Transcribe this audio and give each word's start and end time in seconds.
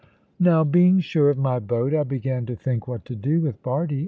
Now, 0.39 0.63
being 0.63 0.99
sure 0.99 1.29
of 1.29 1.37
my 1.37 1.59
boat, 1.59 1.93
I 1.93 2.01
began 2.01 2.47
to 2.47 2.55
think 2.55 2.87
what 2.87 3.05
to 3.05 3.15
do 3.15 3.39
with 3.41 3.61
Bardie. 3.61 3.99